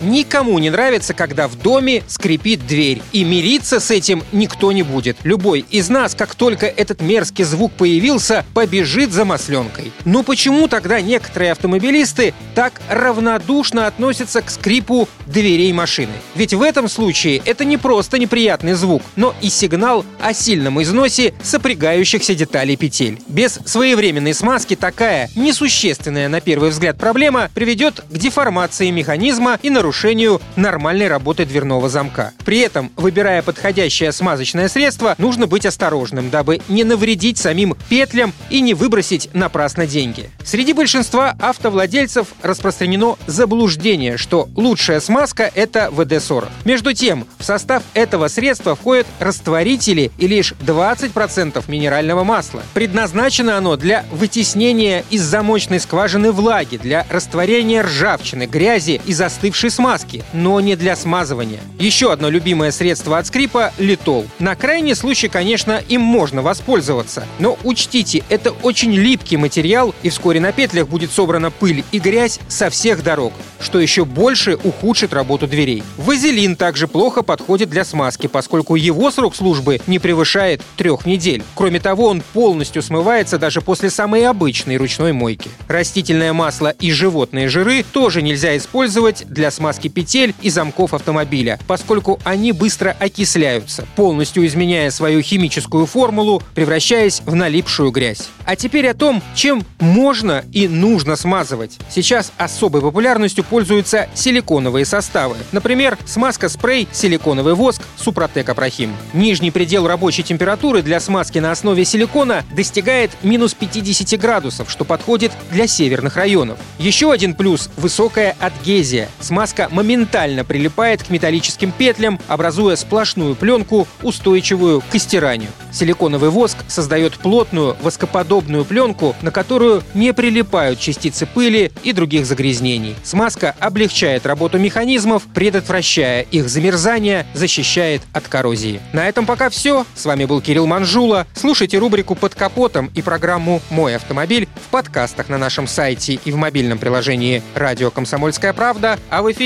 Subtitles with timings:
[0.00, 3.02] Никому не нравится, когда в доме скрипит дверь.
[3.12, 5.16] И мириться с этим никто не будет.
[5.24, 9.92] Любой из нас, как только этот мерзкий звук появился, побежит за масленкой.
[10.04, 16.12] Но почему тогда некоторые автомобилисты так равнодушно относятся к скрипу дверей машины?
[16.34, 21.34] Ведь в этом случае это не просто неприятный звук, но и сигнал о сильном износе
[21.42, 23.18] сопрягающихся деталей петель.
[23.28, 29.85] Без своевременной смазки такая несущественная на первый взгляд проблема приведет к деформации механизма и нарушению
[29.86, 32.32] нарушению нормальной работы дверного замка.
[32.44, 38.60] При этом, выбирая подходящее смазочное средство, нужно быть осторожным, дабы не навредить самим петлям и
[38.60, 40.28] не выбросить напрасно деньги.
[40.44, 46.48] Среди большинства автовладельцев распространено заблуждение, что лучшая смазка– это ВД-40.
[46.64, 52.64] Между тем, в состав этого средства входят растворители и лишь 20% минерального масла.
[52.74, 60.24] Предназначено оно для вытеснения из замочной скважины влаги, для растворения ржавчины, грязи и застывшей смазки,
[60.32, 61.60] но не для смазывания.
[61.78, 64.26] Еще одно любимое средство от скрипа– литол.
[64.38, 67.26] На крайний случай, конечно, им можно воспользоваться.
[67.38, 72.40] Но учтите, это очень липкий материал, и вскоре на петлях будет собрана пыль и грязь
[72.48, 75.82] со всех дорог, что еще больше ухудшит работу дверей.
[75.98, 81.42] Вазелин также плохо подходит для смазки, поскольку его срок службы не превышает трех недель.
[81.54, 85.50] Кроме того, он полностью смывается даже после самой обычной ручной мойки.
[85.68, 91.58] Растительное масло и животные жиры тоже нельзя использовать для смазки смазки петель и замков автомобиля,
[91.66, 98.28] поскольку они быстро окисляются, полностью изменяя свою химическую формулу, превращаясь в налипшую грязь.
[98.44, 101.78] А теперь о том, чем можно и нужно смазывать.
[101.90, 105.34] Сейчас особой популярностью пользуются силиконовые составы.
[105.50, 108.94] Например, смазка-спрей «Силиконовый воск» Супротек Апрахим.
[109.14, 115.32] Нижний предел рабочей температуры для смазки на основе силикона достигает минус 50 градусов, что подходит
[115.50, 116.58] для северных районов.
[116.78, 119.08] Еще один плюс– высокая адгезия.
[119.18, 125.48] Смазка Краска моментально прилипает к металлическим петлям, образуя сплошную пленку, устойчивую к истиранию.
[125.72, 132.94] Силиконовый воск создает плотную воскоподобную пленку, на которую не прилипают частицы пыли и других загрязнений.
[133.02, 138.80] Смазка облегчает работу механизмов, предотвращая их замерзание, защищает от коррозии.
[138.92, 139.86] На этом пока все.
[139.94, 141.26] С вами был Кирилл Манжула.
[141.34, 146.36] Слушайте рубрику «Под капотом» и программу «Мой автомобиль» в подкастах на нашем сайте и в
[146.36, 149.45] мобильном приложении «Радио Комсомольская правда», а в эфире